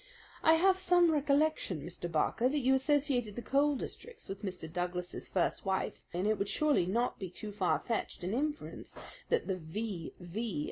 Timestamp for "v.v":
9.57-10.57